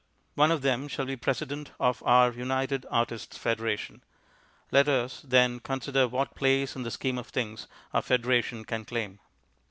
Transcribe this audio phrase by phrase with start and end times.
[0.33, 4.03] One of them shall be President of our United Artists' Federation.
[4.71, 9.19] Let us, then, consider what place in the scheme of things our federation can claim.